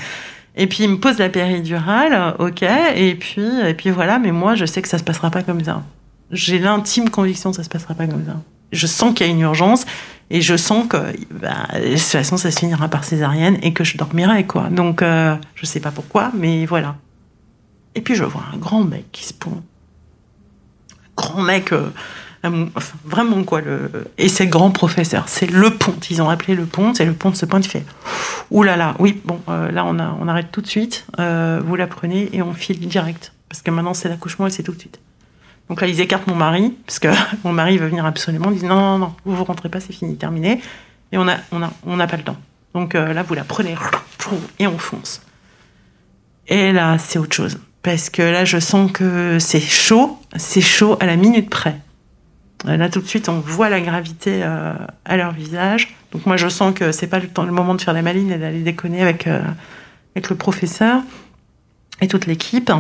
[0.58, 2.64] Et puis, ils me posent la péridurale, ok,
[2.96, 5.64] et puis, et puis voilà, mais moi, je sais que ça se passera pas comme
[5.64, 5.84] ça.
[6.32, 8.36] J'ai l'intime conviction que ça se passera pas comme ça.
[8.74, 9.86] Je sens qu'il y a une urgence,
[10.30, 10.98] et je sens que
[11.32, 14.70] bah, de toute façon ça se finira par césarienne et que je dormirai quoi.
[14.70, 16.96] Donc euh, je sais pas pourquoi, mais voilà.
[17.96, 19.64] Et puis je vois un grand mec qui se pointe.
[20.92, 21.90] Un grand mec, euh,
[23.06, 23.62] vraiment quoi.
[23.62, 24.12] Le...
[24.18, 25.96] Et c'est grand professeur, c'est le pont.
[26.10, 27.86] Ils ont appelé le pont, et le pont se pointe, il fait
[28.52, 31.76] Ouh là là, oui, bon, euh, là on, on arrête tout de suite, euh, vous
[31.76, 33.34] la prenez et on file direct.
[33.50, 35.00] Parce que maintenant c'est l'accouchement et c'est tout de suite.
[35.74, 37.08] Donc là, ils écartent mon mari, parce que
[37.44, 38.52] mon mari veut venir absolument.
[38.52, 40.62] Ils disent non, non, non, vous vous rentrez pas, c'est fini, terminé.
[41.12, 42.38] Et on n'a on a, on pas le temps.
[42.76, 43.76] Donc euh, là, vous la prenez
[44.60, 45.24] et on fonce.
[46.48, 47.58] Et là, c'est autre chose.
[47.82, 51.80] Parce que là, je sens que c'est chaud, c'est chaud à la minute près.
[52.66, 54.74] Là, tout de suite, on voit la gravité euh,
[55.06, 55.98] à leur visage.
[56.12, 58.32] Donc moi, je sens que c'est pas le, temps, le moment de faire la maline
[58.32, 59.42] et d'aller déconner avec, euh,
[60.16, 61.02] avec le professeur
[62.00, 62.72] et toute l'équipe.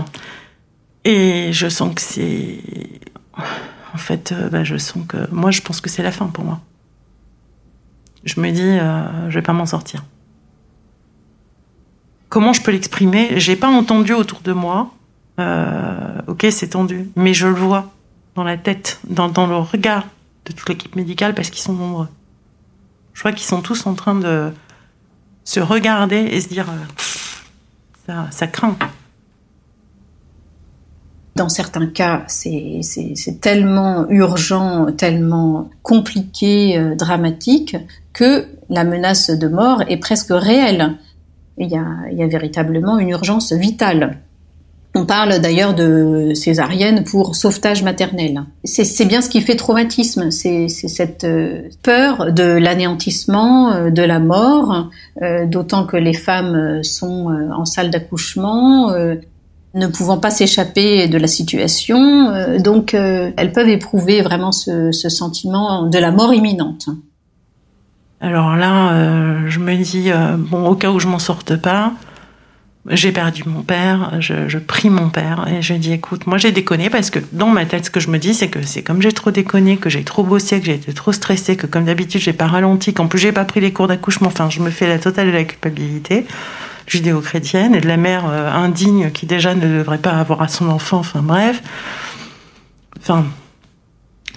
[1.06, 2.60] Et je sens que c'est.
[3.94, 5.30] En fait, euh, bah, je sens que.
[5.32, 6.60] Moi, je pense que c'est la fin pour moi.
[8.24, 10.04] Je me dis, euh, je vais pas m'en sortir.
[12.30, 13.40] Comment je peux l'exprimer?
[13.40, 14.92] J'ai pas entendu autour de moi.
[15.40, 17.92] Euh, ok, c'est tendu, mais je le vois
[18.36, 20.06] dans la tête, dans, le regard
[20.46, 22.08] de toute l'équipe médicale parce qu'ils sont nombreux.
[23.14, 24.52] Je vois qu'ils sont tous en train de
[25.44, 26.68] se regarder et se dire,
[28.10, 28.76] euh, ça craint.
[31.36, 37.76] Dans certains cas, c'est tellement urgent, tellement compliqué, euh, dramatique,
[38.14, 40.96] que la menace de mort est presque réelle.
[41.58, 44.20] Il y a, il y a véritablement une urgence vitale.
[44.96, 48.44] On parle d'ailleurs de césarienne pour sauvetage maternel.
[48.64, 54.20] C'est bien ce qui fait traumatisme, c'est cette euh, peur de l'anéantissement, euh, de la
[54.20, 54.92] mort,
[55.48, 58.94] d'autant que les femmes sont en salle d'accouchement,
[59.74, 65.88] ne pouvant pas s'échapper de la situation, donc elles peuvent éprouver vraiment ce, ce, sentiment
[65.88, 66.90] de la mort imminente.
[68.22, 71.92] Alors là, je me dis, bon, au cas où je m'en sorte pas,
[72.90, 76.52] j'ai perdu mon père, je, je, prie mon père et je dis écoute, moi j'ai
[76.52, 79.02] déconné parce que dans ma tête ce que je me dis c'est que c'est comme
[79.02, 82.20] j'ai trop déconné, que j'ai trop bossé, que j'ai été trop stressée, que comme d'habitude
[82.20, 84.88] j'ai pas ralenti, qu'en plus j'ai pas pris les cours d'accouchement, enfin je me fais
[84.88, 86.26] la totale de la culpabilité
[86.88, 90.70] judéo-chrétienne et de la mère euh, indigne qui déjà ne devrait pas avoir à son
[90.70, 91.62] enfant, enfin bref.
[93.00, 93.26] Enfin,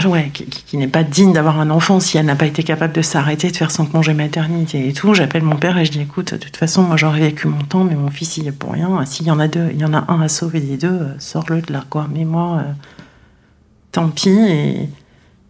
[0.04, 3.02] ouais, qui, n'est pas digne d'avoir un enfant si elle n'a pas été capable de
[3.02, 5.14] s'arrêter, de faire son congé maternité et tout.
[5.14, 7.84] J'appelle mon père et je dis écoute, de toute façon, moi j'aurais vécu mon temps,
[7.84, 9.04] mais mon fils il est pour rien.
[9.06, 11.18] S'il y en a deux, il y en a un à sauver des deux, euh,
[11.18, 12.08] sors-le de là, quoi.
[12.12, 12.72] Mais moi, euh,
[13.92, 14.28] tant pis.
[14.28, 14.88] Et,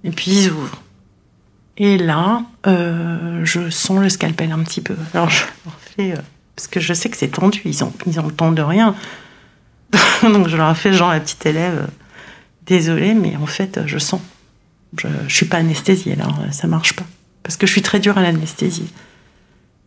[0.04, 0.82] et puis ils ouvrent.
[1.78, 4.96] Et là, euh, je sens le scalpel un petit peu.
[5.12, 6.14] Alors je leur fais,
[6.56, 8.94] parce que je sais que c'est tendu, ils ont, ils ont le temps de rien.
[10.22, 11.86] Donc je leur fais genre la petite élève, euh,
[12.66, 14.20] désolée, mais en fait, je sens.
[14.98, 17.04] Je, je suis pas anesthésiée là, ça marche pas.
[17.42, 18.90] Parce que je suis très dure à l'anesthésie.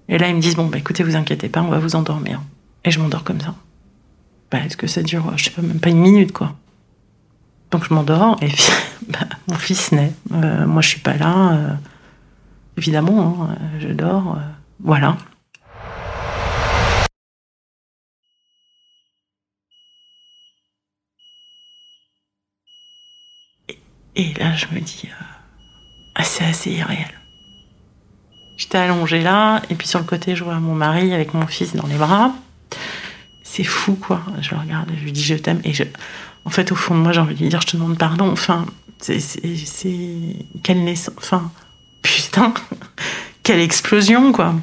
[0.08, 2.42] Et là, ils me disent, bon, bah écoutez, vous inquiétez pas, on va vous endormir.
[2.86, 3.56] Et je m'endors comme ça.
[4.52, 6.56] Bah, est-ce que ça dure, je sais pas, même pas une minute, quoi.
[7.72, 8.66] Donc je m'endors, et puis
[9.08, 10.12] bah, mon fils naît.
[10.34, 11.52] Euh, moi, je suis pas là.
[11.52, 11.74] Euh,
[12.78, 14.36] évidemment, hein, je dors.
[14.36, 14.42] Euh,
[14.80, 15.18] voilà.
[24.16, 25.24] Et là, je me dis, euh,
[26.16, 27.12] ah, c'est assez irréel.
[28.58, 31.76] J'étais allongée là, et puis sur le côté, je vois mon mari avec mon fils
[31.76, 32.34] dans les bras.
[33.44, 34.22] c'est fou, quoi.
[34.42, 35.62] Je le regarde, je lui dis je t'aime.
[35.64, 35.84] Et je,
[36.46, 38.30] en fait, au fond de moi, j'ai envie de lui dire je te demande pardon.
[38.30, 38.66] Enfin,
[39.00, 39.20] c'est,
[40.62, 41.16] quelle naissance.
[41.18, 41.52] Enfin,
[42.02, 42.54] putain,
[43.44, 44.56] quelle explosion, quoi.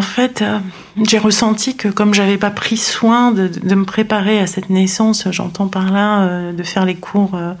[0.00, 0.58] En fait, euh,
[1.06, 5.68] j'ai ressenti que comme j'avais pas pris soin de, me préparer à cette naissance, j'entends
[5.68, 7.52] par là euh, de faire les cours, euh,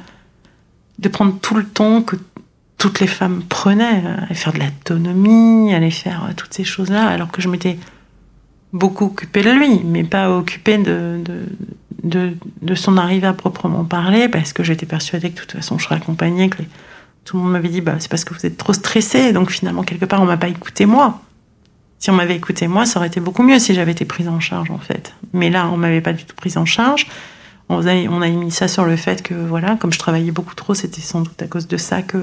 [1.00, 2.16] de prendre tout le temps que
[2.78, 7.42] toutes les femmes prenaient, aller faire de l'autonomie, aller faire toutes ces choses-là, alors que
[7.42, 7.78] je m'étais
[8.72, 11.20] beaucoup occupée de lui, mais pas occupée de,
[12.02, 15.84] de son arrivée à proprement parler, parce que j'étais persuadée que de toute façon je
[15.84, 16.62] serais accompagnée, que
[17.26, 19.82] tout le monde m'avait dit bah, c'est parce que vous êtes trop stressée, donc finalement
[19.82, 21.20] quelque part on m'a pas écouté moi.
[22.00, 24.40] Si on m'avait écouté moi, ça aurait été beaucoup mieux si j'avais été prise en
[24.40, 25.14] charge en fait.
[25.34, 27.06] Mais là, on m'avait pas du tout prise en charge.
[27.68, 31.02] On a, mis ça sur le fait que voilà, comme je travaillais beaucoup trop, c'était
[31.02, 32.18] sans doute à cause de ça que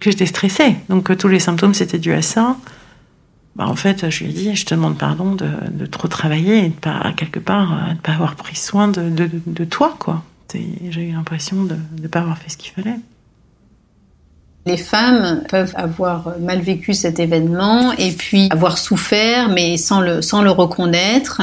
[0.00, 0.76] que j'étais stressée.
[0.88, 2.56] Donc que tous les symptômes c'était dû à ça.
[3.56, 6.64] Bah, en fait, je lui ai dit, je te demande pardon de, de trop travailler
[6.64, 10.24] et de pas quelque part de pas avoir pris soin de, de, de toi quoi.
[10.54, 12.96] J'ai eu l'impression de ne pas avoir fait ce qu'il fallait.
[14.68, 20.20] Les femmes peuvent avoir mal vécu cet événement et puis avoir souffert, mais sans le,
[20.20, 21.40] sans le reconnaître,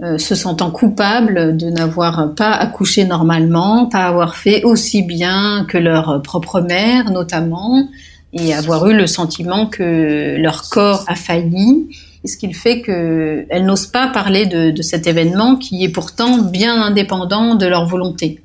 [0.00, 5.76] euh, se sentant coupables de n'avoir pas accouché normalement, pas avoir fait aussi bien que
[5.76, 7.88] leur propre mère notamment,
[8.32, 11.88] et avoir eu le sentiment que leur corps a failli.
[12.24, 16.80] Ce qui fait qu'elles n'osent pas parler de, de cet événement qui est pourtant bien
[16.80, 18.40] indépendant de leur volonté.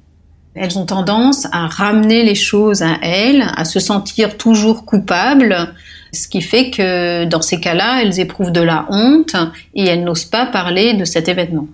[0.55, 5.73] Elles ont tendance à ramener les choses à elles, à se sentir toujours coupables,
[6.13, 9.35] ce qui fait que dans ces cas-là, elles éprouvent de la honte
[9.73, 11.67] et elles n'osent pas parler de cet événement.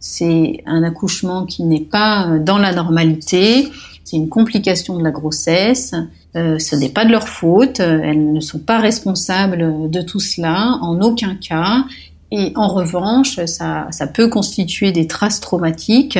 [0.00, 3.68] C'est un accouchement qui n'est pas dans la normalité,
[4.02, 5.94] c'est une complication de la grossesse,
[6.34, 10.78] euh, ce n'est pas de leur faute, elles ne sont pas responsables de tout cela
[10.80, 11.84] en aucun cas.
[12.32, 16.18] Et en revanche, ça peut constituer des traces traumatiques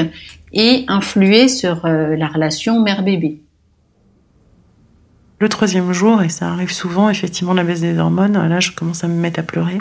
[0.52, 3.40] et influer sur euh, la relation mère-bébé.
[5.40, 9.04] Le troisième jour, et ça arrive souvent, effectivement, la baisse des hormones, là, je commence
[9.04, 9.78] à me mettre à pleurer.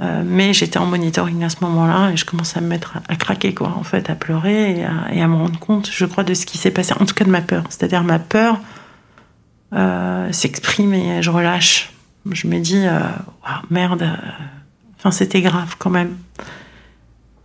[0.00, 3.14] Euh, mais j'étais en monitoring à ce moment-là et je commence à me mettre à,
[3.14, 6.46] craquer, quoi, en fait, à pleurer et à, me rendre compte, je crois, de ce
[6.46, 7.62] qui s'est passé, en tout cas de ma peur.
[7.68, 8.58] C'est-à-dire ma peur
[9.72, 11.92] euh, s'exprime et je relâche.
[12.32, 12.98] Je me dis, euh,
[13.70, 14.04] merde,
[14.98, 16.16] enfin, c'était grave quand même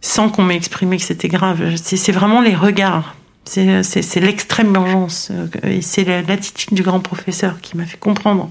[0.01, 1.75] sans qu'on m'ait exprimé que c'était grave.
[1.75, 3.15] C'est vraiment les regards.
[3.45, 5.31] C'est l'extrême urgence.
[5.63, 8.49] Et c'est l'attitude du grand professeur qui m'a fait comprendre.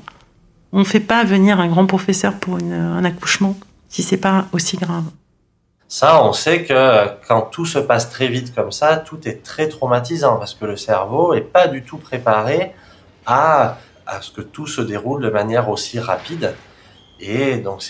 [0.73, 3.57] On ne fait pas venir un grand professeur pour un accouchement
[3.89, 5.05] si c'est pas aussi grave.
[5.89, 9.69] Ça, on sait que quand tout se passe très vite comme ça, tout est très
[9.69, 12.75] traumatisant parce que le cerveau est pas du tout préparé
[13.25, 13.79] à
[14.21, 16.55] ce que tout se déroule de manière aussi rapide.
[17.21, 17.83] Et donc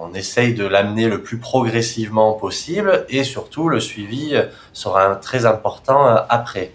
[0.00, 4.34] on essaye de l'amener le plus progressivement possible et surtout le suivi
[4.72, 6.72] sera très important euh, après.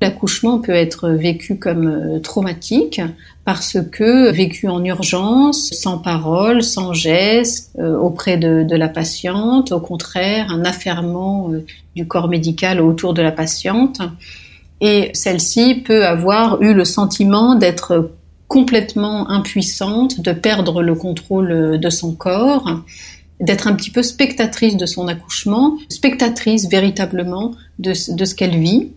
[0.00, 3.00] L'accouchement peut être vécu comme euh, traumatique
[3.44, 9.72] parce que vécu en urgence, sans parole, sans geste, euh, auprès de, de, la patiente,
[9.72, 11.50] au contraire, un affairement
[11.94, 14.00] du corps médical autour de la patiente.
[14.80, 18.10] Et celle-ci peut avoir eu le sentiment d'être
[18.54, 22.84] complètement impuissante, de perdre le contrôle de son corps,
[23.40, 28.92] d'être un petit peu spectatrice de son accouchement, spectatrice véritablement de, de ce qu'elle vit.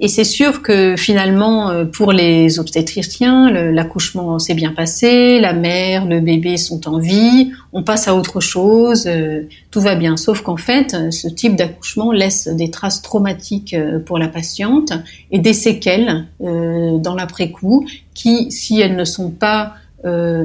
[0.00, 6.06] Et c'est sûr que finalement, euh, pour les obstétriciens, l'accouchement s'est bien passé, la mère,
[6.06, 10.16] le bébé sont en vie, on passe à autre chose, euh, tout va bien.
[10.16, 14.92] Sauf qu'en fait, ce type d'accouchement laisse des traces traumatiques euh, pour la patiente
[15.30, 19.74] et des séquelles dans l'après-coup qui, si elles ne sont pas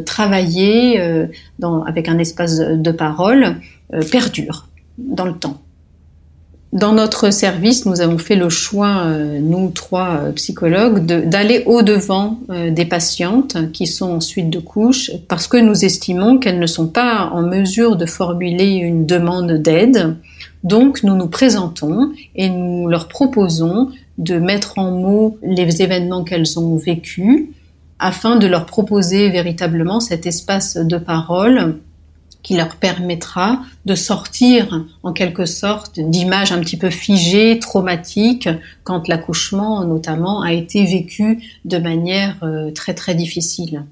[0.06, 1.00] travaillées
[1.86, 3.58] avec un espace de parole,
[4.12, 5.62] perdurent dans le temps.
[6.72, 12.40] Dans notre service, nous avons fait le choix, euh, nous trois euh, psychologues, d'aller au-devant
[12.52, 16.68] euh, des patientes qui sont en suite de couche parce que nous estimons qu'elles ne
[16.68, 20.18] sont pas en mesure de formuler une demande d'aide.
[20.64, 26.60] Donc nous nous présentons et nous leur proposons de mettre en mots les événements qu'elles
[26.60, 27.48] ont vécus
[27.98, 31.80] afin de leur proposer véritablement cet espace de parole
[32.42, 38.50] qui leur permettra de sortir en quelque sorte d'images un petit peu figées, traumatiques,
[38.84, 43.86] quand l'accouchement notamment a été vécu de manière euh, très très difficile.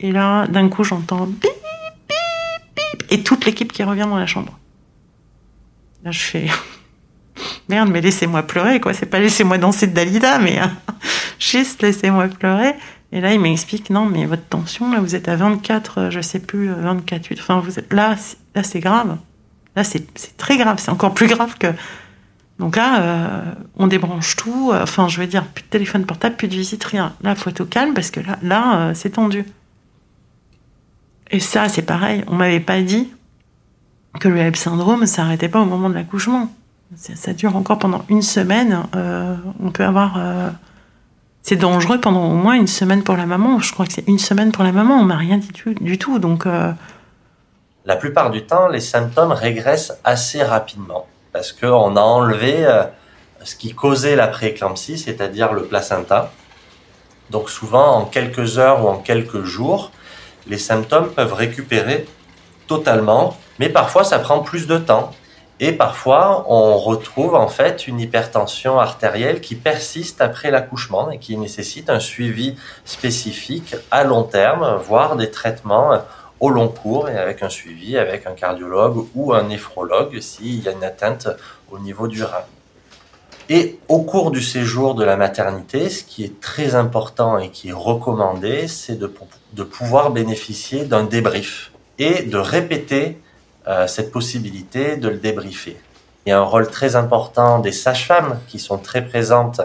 [0.00, 3.02] Et là, d'un coup, j'entends bip, bip, bip.
[3.10, 4.58] et toute l'équipe qui revient dans la chambre.
[6.04, 6.46] Là, je fais
[7.68, 8.92] merde, mais laissez-moi pleurer, quoi.
[8.94, 10.60] C'est pas laissez-moi danser de Dalida, mais
[11.38, 12.74] juste laissez-moi pleurer.
[13.10, 16.40] Et là, il m'explique non, mais votre tension, là, vous êtes à 24, je sais
[16.40, 17.38] plus, 24, 8.
[17.40, 18.16] Enfin, vous êtes là,
[18.54, 19.16] là, c'est grave.
[19.76, 20.78] Là, c'est très grave.
[20.78, 21.68] C'est encore plus grave que.
[22.58, 24.72] Donc là, euh, on débranche tout.
[24.74, 27.14] Enfin, je veux dire, plus de téléphone portable, plus de visite, rien.
[27.22, 29.44] Là, faut être au calme parce que là, là, euh, c'est tendu.
[31.30, 32.24] Et ça, c'est pareil.
[32.26, 33.08] On m'avait pas dit
[34.18, 36.52] que le HELP syndrome, ça n'arrêtait pas au moment de l'accouchement.
[36.96, 38.82] Ça, dure encore pendant une semaine.
[38.96, 40.18] Euh, on peut avoir.
[41.48, 43.58] Euh, c'est dangereux pendant au moins une semaine pour la maman.
[43.60, 44.94] Je crois que c'est une semaine pour la maman.
[44.94, 46.18] On m'a rien dit du, tout.
[46.18, 46.46] Donc.
[46.46, 46.72] Euh,
[47.84, 52.66] la plupart du temps, les symptômes régressent assez rapidement parce qu'on a enlevé
[53.44, 56.32] ce qui causait la prééclampsie, c'est-à-dire le placenta.
[57.30, 59.90] Donc souvent, en quelques heures ou en quelques jours,
[60.46, 62.06] les symptômes peuvent récupérer
[62.66, 65.12] totalement, mais parfois ça prend plus de temps.
[65.60, 71.36] Et parfois, on retrouve en fait une hypertension artérielle qui persiste après l'accouchement et qui
[71.36, 76.00] nécessite un suivi spécifique à long terme, voire des traitements
[76.38, 80.68] au long cours et avec un suivi avec un cardiologue ou un néphrologue s'il y
[80.68, 81.28] a une atteinte
[81.72, 82.44] au niveau du rein.
[83.48, 87.70] Et au cours du séjour de la maternité, ce qui est très important et qui
[87.70, 89.12] est recommandé, c'est de,
[89.54, 93.27] de pouvoir bénéficier d'un débrief et de répéter euh,
[93.86, 95.76] cette possibilité de le débriefer.
[96.28, 99.62] Il y a un rôle très important des sages-femmes qui sont très présentes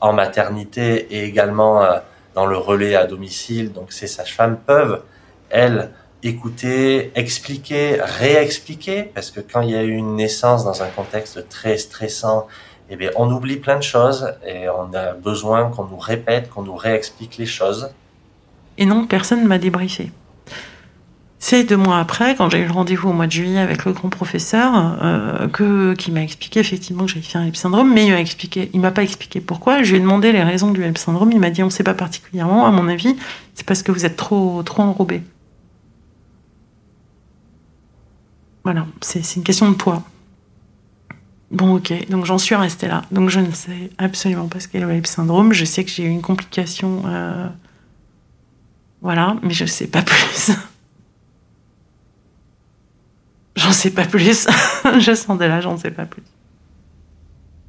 [0.00, 1.98] en maternité et également euh,
[2.34, 3.72] dans le relais à domicile.
[3.72, 5.02] Donc ces sages-femmes peuvent,
[5.50, 5.90] elles,
[6.22, 11.48] écouter, expliquer, réexpliquer, parce que quand il y a eu une naissance dans un contexte
[11.48, 12.46] très stressant,
[12.88, 16.62] eh bien, on oublie plein de choses et on a besoin qu'on nous répète, qu'on
[16.62, 17.90] nous réexplique les choses.
[18.78, 20.10] Et non, personne ne m'a débriefé.
[21.48, 23.92] C'est deux mois après, quand j'ai eu le rendez-vous au mois de juillet avec le
[23.92, 28.04] grand professeur, euh, que, qui m'a expliqué effectivement que j'avais fait un HEP syndrome, mais
[28.04, 29.84] il m'a expliqué, il m'a pas expliqué pourquoi.
[29.84, 31.30] Je lui ai demandé les raisons du HEP syndrome.
[31.30, 32.66] Il m'a dit on ne sait pas particulièrement.
[32.66, 33.14] À mon avis,
[33.54, 35.22] c'est parce que vous êtes trop trop enrobé.
[38.64, 40.02] Voilà, c'est une question de poids.
[41.52, 43.02] Bon, ok, donc j'en suis restée là.
[43.12, 45.52] Donc je ne sais absolument pas ce qu'est le syndrome.
[45.52, 47.04] Je sais que j'ai eu une complication.
[47.06, 47.46] Euh,
[49.00, 50.50] voilà, mais je ne sais pas plus.
[53.56, 54.20] J'en sais pas plus.
[54.84, 56.22] je de là, j'en sais pas plus.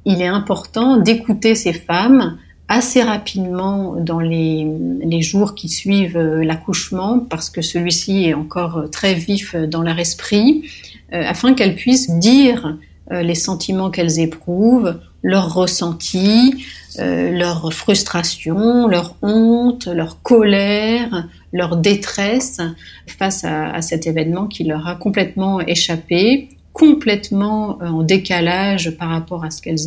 [0.04, 7.18] Il est important d'écouter ces femmes assez rapidement dans les, jours qui suivent euh, l'accouchement,
[7.18, 10.64] parce que celui-ci est encore très vif dans leur esprit,
[11.12, 12.76] euh, afin qu'elles puissent dire
[13.10, 16.64] euh, les sentiments qu'elles éprouvent, leurs ressentis,
[16.98, 22.60] euh, leur frustration, leur honte, leur colère, leur détresse
[23.06, 29.44] face à, cet événement qui leur a complètement échappé, complètement euh, en décalage par rapport
[29.44, 29.80] à ce qu'elles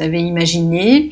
[0.00, 1.10] avaient imaginé.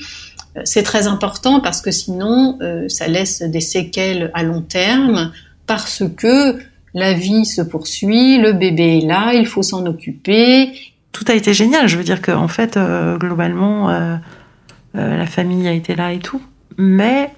[0.65, 5.31] C'est très important parce que sinon, ça laisse des séquelles à long terme
[5.67, 6.59] parce que
[6.95, 10.73] la vie se poursuit, le bébé est là, il faut s'en occuper,
[11.13, 11.89] tout a été génial.
[11.89, 14.17] Je veux dire qu'en fait, euh, globalement, euh,
[14.97, 16.41] euh, la famille a été là et tout.
[16.77, 17.33] Mais.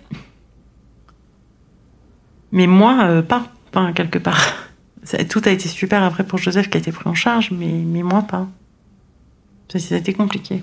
[2.53, 3.47] Moi, pas.
[3.71, 4.55] Enfin, quelque part.
[5.31, 8.23] tout a été super après pour Joseph qui a été pris en charge, mais, moi,
[8.23, 8.47] pas.
[9.69, 10.63] Ça, a été compliqué.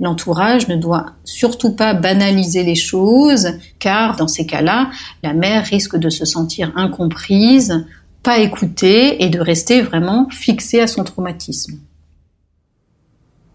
[0.00, 3.48] L'entourage ne doit surtout pas banaliser les choses,
[3.80, 4.90] car dans ces cas-là,
[5.24, 7.84] la mère risque de se sentir incomprise,
[8.22, 11.78] pas écouter et de rester vraiment fixé à son traumatisme.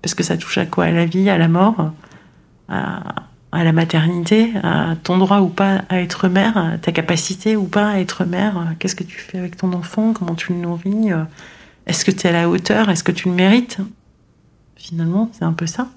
[0.02, 0.86] Parce que ça touche à quoi?
[0.86, 1.92] À la vie, à la mort,
[2.68, 3.14] à,
[3.52, 7.90] la maternité, à ton droit ou pas à être mère, à ta capacité ou pas
[7.90, 8.74] à être mère?
[8.80, 10.14] Qu'est-ce que tu fais avec ton enfant?
[10.14, 11.12] Comment tu le nourris?
[11.86, 12.90] Est-ce que tu es à la hauteur?
[12.90, 13.78] Est-ce que tu le mérites?
[14.76, 15.88] Finalement, c'est un peu ça.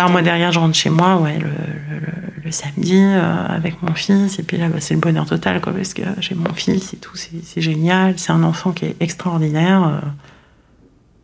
[0.00, 4.42] Alors moi derrière, je rentre chez moi, ouais, le, samedi euh, avec mon fils, et
[4.42, 7.14] puis là, bah, c'est le bonheur total, quoi, parce que j'ai mon fils et tout,
[7.16, 8.14] c'est génial.
[8.16, 10.00] C'est un enfant qui est extraordinaire, euh,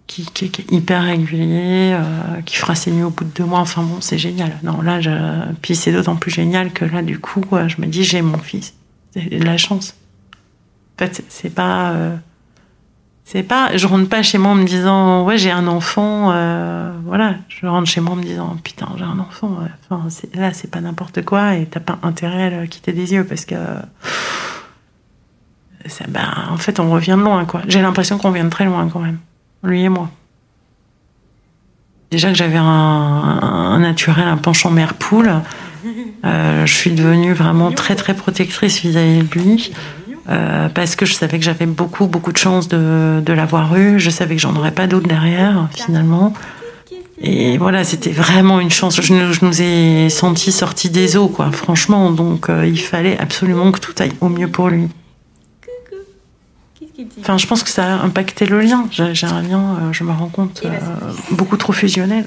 [0.07, 3.61] qui, est hyper régulier, euh, qui fera ses nuits au bout de deux mois.
[3.61, 4.53] Enfin bon, c'est génial.
[4.62, 5.01] Non, là,
[5.62, 8.74] puis c'est d'autant plus génial que là, du coup, je me dis, j'ai mon fils.
[9.14, 9.95] C'est de la chance.
[10.97, 11.95] En fait, c'est pas
[13.29, 16.93] c'est pas, je rentre pas chez moi en me disant ouais j'ai un enfant, euh,
[17.05, 19.59] voilà, je rentre chez moi en me disant putain j'ai un enfant.
[19.91, 23.24] Enfin là c'est pas n'importe quoi et t'as pas intérêt à le quitter des yeux
[23.24, 23.57] parce que
[25.87, 27.62] ça- bah, en fait, on revient de loin, quoi.
[27.68, 29.18] J'ai l'impression qu'on vient de très loin, quand même.
[29.62, 30.11] Lui et moi.
[32.11, 35.31] Déjà que j'avais un, naturel, un penchant mère-poule.
[36.24, 39.72] Euh, je suis devenue vraiment très, très protectrice vis-à-vis de lui.
[40.29, 43.99] Euh, parce que je savais que j'avais beaucoup, beaucoup de chance de, de l'avoir eu.
[44.01, 46.33] Je savais que j'en aurais pas d'autres derrière, finalement.
[47.20, 49.01] Et voilà, c'était vraiment une chance.
[49.01, 52.11] Je, nous- je nous ai sentis sortis des eaux, quoi, franchement.
[52.11, 54.89] Donc, euh, il fallait absolument que tout aille au mieux pour lui.
[57.20, 58.87] Enfin, je pense que ça a impacté le lien.
[58.91, 60.62] J'ai un lien, euh, je me rends compte,
[61.31, 62.24] beaucoup trop fusionnel.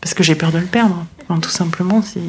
[0.00, 1.04] Parce que j'ai peur de le perdre.
[1.28, 2.20] Enfin, tout simplement, c'est.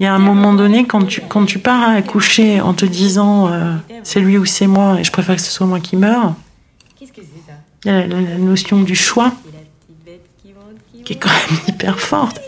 [0.00, 2.84] Il y a un moment donné, quand tu, quand tu pars à accoucher en te
[2.84, 5.96] disant euh, c'est lui ou c'est moi, et je préfère que ce soit moi qui
[5.96, 6.34] meure,
[7.84, 9.32] il y a la, notion du choix
[11.04, 12.40] qui est quand même hyper forte.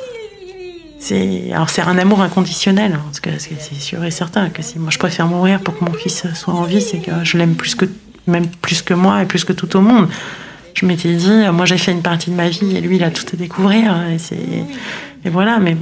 [0.99, 4.78] C'est alors c'est un amour inconditionnel, hein, parce que c'est sûr et certain que si
[4.78, 7.57] moi je préfère mourir pour que mon fils soit en vie, c'est que je l'aime
[7.57, 7.84] plus que
[8.26, 10.09] même plus que moi et plus que tout au monde.
[10.72, 13.11] Je m'étais dit, moi j'ai fait une partie de ma vie et lui il a
[13.11, 13.95] tout à découvrir
[15.24, 15.59] et voilà.
[15.59, 15.76] Mais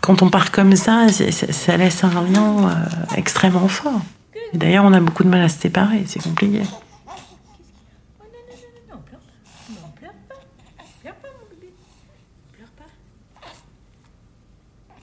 [0.00, 2.74] quand on part comme ça, ça laisse un lien euh,
[3.16, 4.00] extrêmement fort.
[4.54, 6.62] D'ailleurs, on a beaucoup de mal à se séparer, c'est compliqué.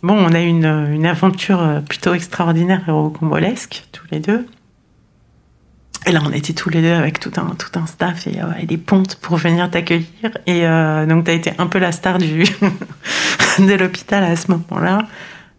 [0.04, 4.48] Bon, on a une, une aventure euh, plutôt extraordinaire et rocambolesque, tous les deux.
[6.08, 8.66] Et là, on était tous les deux avec tout un, tout un staff et, euh,
[8.66, 10.08] des pontes pour venir t'accueillir.
[10.45, 12.43] Et euh, donc, tu as été un peu la star du
[13.60, 14.99] de l'hôpital à ce moment-là.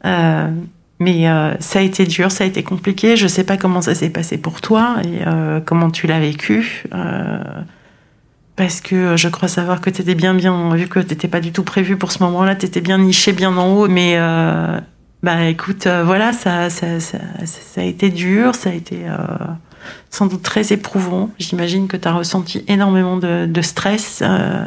[0.07, 0.49] Euh,
[1.01, 1.27] mais
[1.61, 3.17] ça a été dur, ça a été compliqué.
[3.17, 5.21] Je sais pas comment ça s'est passé pour toi et
[5.65, 6.83] comment tu l'as vécu.
[8.57, 11.53] Parce que je crois savoir que tu étais bien, bien, vu que tu pas du
[11.53, 13.87] tout prévu pour ce moment-là, tu étais bien niché, bien en haut.
[13.87, 14.19] Mais
[15.23, 17.19] bah écoute, voilà, ça, ça, ça,
[17.77, 19.05] a été dur, ça a été
[20.11, 21.31] sans doute très éprouvant.
[21.39, 24.21] J'imagine que tu as ressenti énormément de, stress.
[24.23, 24.67] euh,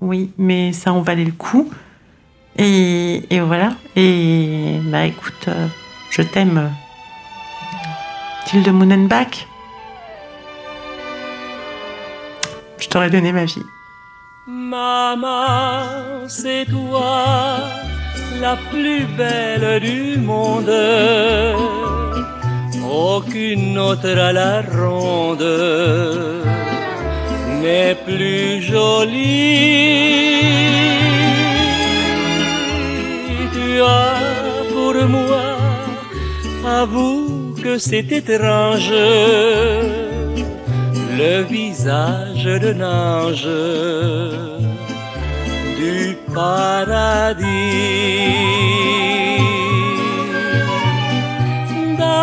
[0.00, 1.70] oui, mais ça en valait le coup.
[2.56, 3.72] Et, et voilà.
[3.96, 5.66] Et bah écoute, euh,
[6.10, 6.70] je t'aime.
[8.46, 9.46] Tilde Moonenbach.
[12.78, 13.62] Je t'aurais donné ma vie.
[14.46, 17.58] Maman, c'est toi
[18.40, 20.70] la plus belle du monde.
[22.90, 25.44] Aucune autre à la ronde
[27.60, 30.38] n'est plus jolie.
[33.52, 34.14] Tu as
[34.72, 35.58] pour moi,
[36.66, 38.90] avoue que c'est étrange
[41.18, 43.48] le visage d'un ange
[45.78, 47.46] du paradis.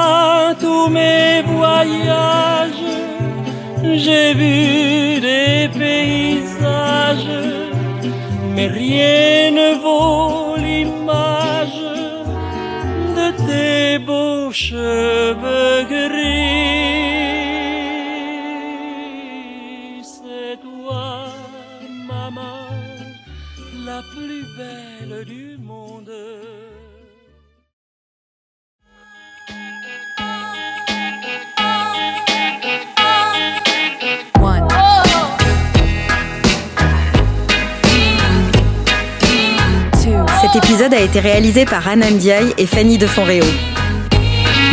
[0.05, 2.89] Dans tous mes voyages,
[4.03, 7.39] j'ai vu des paysages,
[8.53, 11.83] mais rien ne vaut l'image
[13.17, 16.45] de tes beaux cheveux gris.
[20.13, 21.07] C'est toi,
[22.13, 22.59] maman,
[23.89, 26.13] la plus belle du monde.
[40.55, 42.05] Cet épisode a été réalisé par Anna
[42.57, 43.43] et Fanny de Fonréo.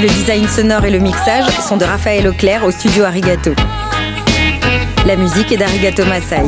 [0.00, 3.50] Le design sonore et le mixage sont de Raphaël Auclair au studio Arigato.
[5.08, 6.44] La musique est d'Arigato Masai.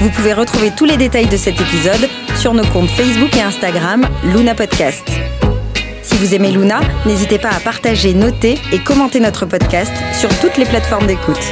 [0.00, 4.06] Vous pouvez retrouver tous les détails de cet épisode sur nos comptes Facebook et Instagram
[4.22, 5.10] Luna Podcast.
[6.04, 10.58] Si vous aimez Luna, n'hésitez pas à partager, noter et commenter notre podcast sur toutes
[10.58, 11.42] les plateformes d'écoute.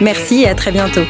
[0.00, 1.04] Merci et à très bientôt.